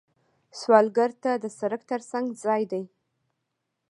سوالګر 0.59 1.11
ته 1.23 1.31
د 1.43 1.45
سړک 1.59 1.81
تر 1.91 2.01
څنګ 2.11 2.25
ځای 2.43 2.63
دی 2.71 2.83